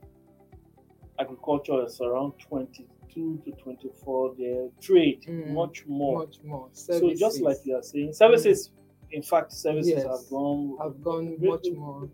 Agriculture 1.19 1.85
is 1.85 1.99
around 2.01 2.33
22 2.39 3.41
to 3.45 3.51
24. 3.51 4.35
Their 4.37 4.67
trade, 4.81 5.23
Mm, 5.27 5.53
much 5.53 5.85
more. 5.87 6.19
Much 6.19 6.37
more. 6.43 6.67
So 6.73 7.13
just 7.13 7.41
like 7.41 7.57
you 7.63 7.75
are 7.77 7.81
saying, 7.83 8.13
services, 8.13 8.71
in 9.11 9.21
fact, 9.23 9.53
services 9.53 9.93
Yes. 9.93 10.03
have 10.05 10.29
gone 10.29 10.75
have 10.81 11.01
gone 11.01 11.37
much 11.39 11.67
more. 11.75 12.09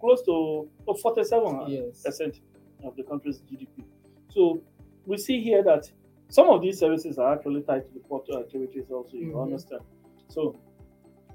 close 0.00 0.22
to 0.24 0.68
to 0.86 0.94
47 0.94 1.68
Yes. 1.68 2.02
percent 2.02 2.40
of 2.82 2.96
the 2.96 3.04
country's 3.04 3.38
GDP. 3.48 3.84
So 4.30 4.60
we 5.06 5.16
see 5.18 5.40
here 5.40 5.62
that 5.62 5.92
some 6.32 6.48
of 6.48 6.62
these 6.62 6.78
services 6.78 7.18
are 7.18 7.34
actually 7.34 7.60
tied 7.60 7.84
to 7.86 7.92
the 7.92 8.00
port 8.00 8.26
activities 8.34 8.90
also, 8.90 9.16
you 9.18 9.32
Mhm. 9.32 9.42
understand. 9.42 9.82
So 10.28 10.56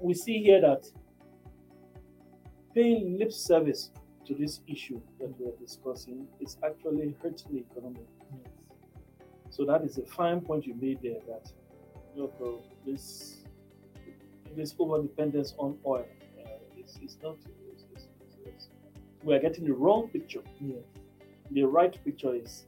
we 0.00 0.12
see 0.12 0.42
here 0.42 0.60
that 0.60 0.90
paying 2.74 3.16
lip 3.16 3.32
service 3.32 3.92
to 4.26 4.34
this 4.34 4.60
issue 4.66 5.00
that 5.20 5.30
we 5.38 5.46
are 5.46 5.56
discussing 5.60 6.26
is 6.40 6.58
actually 6.64 7.14
hurting 7.22 7.52
the 7.52 7.60
economy. 7.60 8.06
So 9.50 9.64
that 9.66 9.84
is 9.84 9.98
a 9.98 10.04
fine 10.04 10.40
point 10.40 10.66
you 10.66 10.74
made 10.74 11.00
there 11.00 11.20
that 11.28 11.52
look, 12.16 12.34
this 12.84 13.44
this 14.56 14.74
over 14.80 15.00
dependence 15.00 15.54
on 15.58 15.78
oil 15.86 16.06
uh, 16.40 16.80
is, 16.82 16.98
is 17.04 17.16
not. 17.22 17.36
Is, 17.72 17.84
is, 17.94 18.08
is, 18.46 18.68
we 19.22 19.32
are 19.34 19.38
getting 19.38 19.64
the 19.64 19.72
wrong 19.72 20.08
picture. 20.08 20.42
Yes. 20.60 20.82
The 21.52 21.62
right 21.62 21.96
picture 22.04 22.34
is 22.34 22.66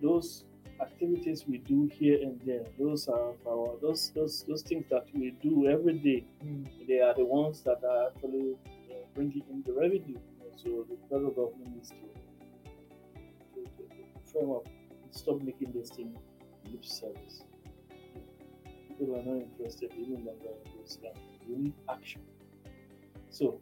those 0.00 0.44
activities 0.80 1.44
we 1.46 1.58
do 1.58 1.90
here 1.92 2.18
and 2.22 2.40
there. 2.44 2.64
Those 2.78 3.08
are 3.08 3.32
our 3.46 3.76
those 3.80 4.12
those 4.14 4.44
those 4.48 4.62
things 4.62 4.86
that 4.90 5.06
we 5.14 5.30
do 5.42 5.68
every 5.68 5.98
day. 5.98 6.24
Mm. 6.44 6.66
They 6.86 7.00
are 7.00 7.14
the 7.14 7.24
ones 7.24 7.62
that 7.62 7.82
are 7.84 8.08
actually 8.08 8.56
uh, 8.90 8.94
bringing 9.14 9.42
in 9.50 9.62
the 9.66 9.72
revenue. 9.72 10.18
So 10.56 10.84
the 10.90 10.96
federal 11.08 11.30
government 11.30 11.76
needs 11.76 11.90
to, 11.90 11.96
to, 13.54 13.60
to, 13.62 13.82
to 13.94 14.32
firm 14.32 14.50
up 14.50 14.66
and 14.66 15.14
stop 15.14 15.40
making 15.40 15.72
this 15.72 15.90
thing 15.90 16.18
lip 16.70 16.84
service. 16.84 17.44
People 18.88 19.14
are 19.14 19.22
not 19.22 19.42
interested 19.42 19.92
longer 19.96 20.32
in 20.64 20.72
those 20.80 20.98
things. 21.00 21.16
We 21.48 21.56
need 21.56 21.74
action. 21.88 22.22
So, 23.30 23.60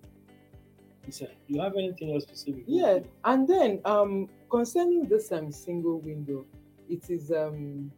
Lisa, 1.04 1.28
you 1.48 1.60
have 1.60 1.74
anything 1.74 2.14
else 2.14 2.24
to 2.24 2.36
say? 2.36 2.52
before 2.52 2.74
Yeah, 2.74 2.98
and 3.24 3.46
then 3.46 3.80
um, 3.84 4.28
concerning 4.50 5.06
this 5.06 5.30
um, 5.32 5.52
single 5.52 6.00
window, 6.00 6.46
it 6.88 7.10
is 7.10 7.30
um, 7.30 7.90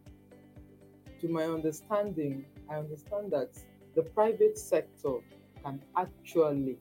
to 1.21 1.27
my 1.27 1.43
understanding, 1.43 2.45
I 2.69 2.75
understand 2.75 3.31
that 3.31 3.49
the 3.95 4.03
private 4.03 4.57
sector 4.57 5.15
can 5.63 5.81
actually 5.97 6.77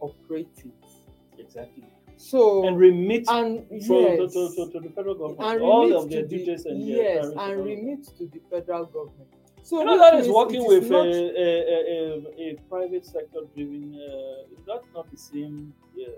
operate 0.00 0.48
it. 0.58 1.38
Exactly. 1.38 1.84
So 2.16 2.66
And 2.66 2.78
remit 2.78 3.24
and 3.28 3.64
yes, 3.70 3.88
to, 3.88 4.28
to, 4.28 4.54
to, 4.54 4.72
to 4.72 4.80
the 4.80 4.90
federal 4.94 5.14
government 5.14 5.40
and 5.42 5.62
all 5.62 5.96
of 5.96 6.10
their 6.10 6.22
the, 6.22 6.28
duties 6.28 6.66
and 6.66 6.86
yes, 6.86 7.26
and 7.36 7.64
remit 7.64 8.04
to 8.18 8.26
the 8.26 8.40
federal 8.50 8.84
government. 8.86 9.28
So 9.62 9.80
You 9.80 9.86
know 9.86 9.98
that 9.98 10.14
is 10.14 10.28
working 10.28 10.66
with 10.66 10.84
is 10.84 10.90
a, 10.90 10.96
a, 10.96 11.00
a, 11.00 12.48
a, 12.48 12.50
a 12.50 12.56
private 12.68 13.06
sector 13.06 13.40
driven. 13.54 13.94
Uh, 13.94 14.54
is 14.54 14.64
that 14.66 14.82
not 14.94 15.10
the 15.10 15.16
same 15.16 15.72
uh, 15.98 16.10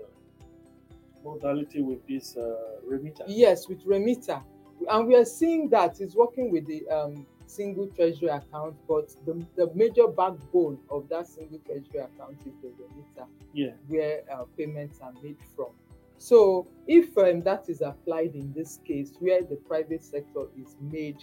modality 1.23 1.81
with 1.81 2.05
this 2.07 2.35
uh, 2.35 2.55
Remita? 2.85 3.23
Yes, 3.27 3.69
with 3.69 3.85
Remita. 3.85 4.43
And 4.89 5.07
we 5.07 5.15
are 5.15 5.25
seeing 5.25 5.69
that 5.69 5.99
it's 6.01 6.15
working 6.15 6.51
with 6.51 6.65
the 6.67 6.87
um, 6.89 7.25
single 7.45 7.87
treasury 7.87 8.29
account, 8.29 8.75
but 8.87 9.09
the, 9.25 9.45
the 9.55 9.71
major 9.75 10.07
backbone 10.07 10.79
of 10.89 11.07
that 11.09 11.27
single 11.27 11.59
treasury 11.59 11.99
account 11.99 12.37
is 12.45 12.53
the 12.61 12.69
Remita, 12.69 13.27
Yeah. 13.53 13.71
where 13.87 14.21
uh, 14.31 14.43
payments 14.57 14.99
are 15.01 15.13
made 15.21 15.37
from. 15.55 15.69
So, 16.17 16.67
if 16.87 17.17
um, 17.17 17.41
that 17.41 17.67
is 17.69 17.81
applied 17.81 18.35
in 18.35 18.53
this 18.53 18.79
case, 18.85 19.13
where 19.19 19.41
the 19.43 19.55
private 19.57 20.03
sector 20.03 20.45
is 20.57 20.75
made 20.79 21.17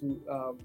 to 0.00 0.20
um, 0.28 0.58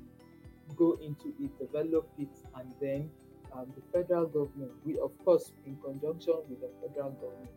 go 0.76 0.98
into 1.02 1.34
it, 1.40 1.58
develop 1.60 2.10
it, 2.18 2.30
and 2.56 2.74
then 2.82 3.10
um, 3.54 3.72
the 3.76 3.82
federal 3.92 4.26
government, 4.26 4.72
we 4.84 4.98
of 5.00 5.12
course, 5.24 5.52
in 5.66 5.78
conjunction 5.78 6.34
with 6.50 6.60
the 6.62 6.70
federal 6.82 7.12
government, 7.12 7.50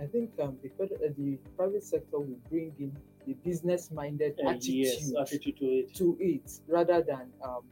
I 0.00 0.06
think 0.06 0.30
um, 0.40 0.56
the, 0.62 0.68
federal, 0.70 1.00
uh, 1.04 1.12
the 1.16 1.38
private 1.56 1.82
sector 1.82 2.18
will 2.18 2.38
bring 2.50 2.72
in 2.78 2.96
the 3.28 3.34
business-minded 3.48 4.34
Uh, 4.44 4.50
attitude 4.50 4.74
yes, 4.74 5.12
attitude 5.22 5.56
to 5.58 5.66
it. 5.78 5.94
to 6.00 6.16
it 6.32 6.46
rather 6.66 7.00
than 7.10 7.26
um, 7.48 7.62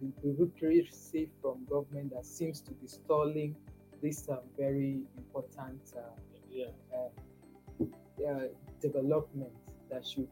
the 0.00 0.08
bureaucracy 0.22 1.24
from 1.40 1.56
government 1.74 2.08
that 2.14 2.26
seems 2.38 2.60
to 2.60 2.72
be 2.80 2.86
stalling 2.86 3.52
this 4.02 4.28
um, 4.28 4.38
very 4.58 4.92
important 5.22 5.80
uh, 5.96 6.00
Yeah. 6.50 6.66
uh, 8.28 8.46
development 8.86 9.52
that 9.90 10.02
should 10.06 10.28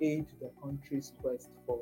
aid 0.00 0.26
the 0.40 0.50
country's 0.62 1.12
quest 1.20 1.50
for 1.66 1.78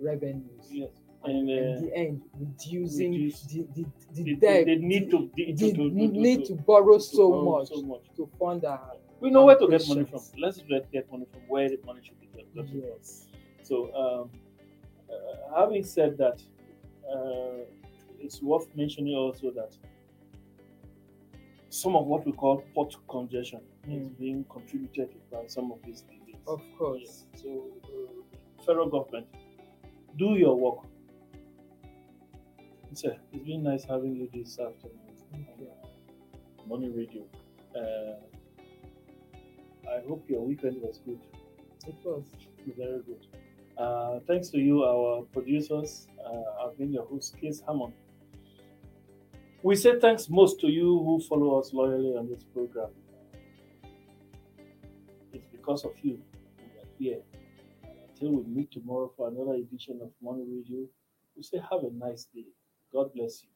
revenues. 0.00 0.66
Yes. 0.70 0.90
And 1.24 1.38
And 1.38 1.50
in 1.50 1.76
uh, 1.76 1.80
the 1.80 1.90
end, 2.04 2.22
reducing 2.38 3.12
reduce 3.12 3.40
the, 3.52 3.60
the, 3.74 3.84
the, 4.14 4.22
they, 4.24 4.34
debt, 4.34 4.66
they 4.66 4.76
need 4.76 5.10
to, 5.10 5.18
the, 5.34 5.44
to, 5.54 5.72
to, 5.74 5.90
need 5.90 6.44
to, 6.46 6.54
borrow 6.54 6.98
so 6.98 7.30
borrow 7.30 7.58
much 7.58 7.68
so 7.68 7.82
much. 7.82 8.04
to 8.16 8.28
fund 8.38 8.64
our 8.64 8.92
We 9.20 9.30
know 9.30 9.44
where 9.46 9.58
to 9.58 9.68
get 9.68 9.86
money 9.88 10.04
from. 10.04 10.20
Let's 10.38 10.58
get 10.62 10.90
get 10.92 11.10
money 11.10 11.26
from 11.32 11.40
where 11.48 11.68
the 11.68 11.78
money 11.84 12.00
should 12.04 12.20
be 12.20 12.26
gotten 12.26 12.82
yes. 12.82 13.26
So, 13.62 13.94
um, 13.94 14.30
uh, 15.10 15.58
having 15.60 15.82
said 15.84 16.18
that, 16.18 16.42
uh, 17.10 17.64
it's 18.20 18.42
worth 18.42 18.68
mentioning 18.76 19.14
also 19.16 19.50
that 19.52 19.76
some 21.70 21.96
of 21.96 22.06
what 22.06 22.24
we 22.26 22.32
call 22.32 22.62
port 22.74 22.96
congestion 23.08 23.60
is 23.88 24.08
Mm. 24.08 24.18
being 24.18 24.44
contributed 24.44 25.10
by 25.30 25.46
some 25.46 25.70
of 25.72 25.78
these 25.84 26.02
delays. 26.02 26.42
Of 26.46 26.60
course. 26.78 27.26
So, 27.34 27.48
uh, 27.84 28.62
federal 28.64 28.88
government, 28.88 29.26
do 30.16 30.34
your 30.36 30.56
work. 30.56 30.84
It's, 32.90 33.04
it's 33.04 33.44
been 33.44 33.62
nice 33.62 33.84
having 33.84 34.14
you 34.16 34.28
this 34.32 34.58
afternoon 34.58 35.00
on 36.62 36.68
Money 36.68 36.88
Radio. 36.88 37.22
Uh, 37.74 38.16
I 39.88 40.00
hope 40.08 40.24
your 40.28 40.42
weekend 40.44 40.80
was 40.82 41.00
good. 41.04 41.20
It 41.86 41.94
was. 42.04 42.24
Very 42.76 43.00
good. 43.02 43.26
Uh, 43.78 44.18
thanks 44.26 44.48
to 44.48 44.58
you, 44.58 44.82
our 44.84 45.22
producers. 45.32 46.08
Uh, 46.24 46.64
I've 46.66 46.76
been 46.76 46.92
your 46.92 47.04
host, 47.06 47.36
Case 47.38 47.62
Hammond. 47.66 47.92
We 49.62 49.76
say 49.76 49.98
thanks 50.00 50.28
most 50.28 50.60
to 50.60 50.68
you 50.68 50.98
who 50.98 51.20
follow 51.28 51.58
us 51.60 51.72
loyally 51.72 52.16
on 52.16 52.28
this 52.28 52.42
program. 52.42 52.90
It's 55.32 55.46
because 55.52 55.84
of 55.84 55.92
you 56.02 56.18
we 56.58 56.80
are 56.80 56.88
here. 56.98 57.22
Until 58.08 58.32
we 58.32 58.44
meet 58.44 58.72
tomorrow 58.72 59.12
for 59.16 59.28
another 59.28 59.54
edition 59.54 60.00
of 60.02 60.10
Money 60.22 60.44
Radio, 60.48 60.86
we 61.36 61.42
say 61.42 61.58
have 61.58 61.84
a 61.84 61.90
nice 61.92 62.26
day. 62.34 62.46
God 62.92 63.12
bless 63.14 63.42
you. 63.42 63.55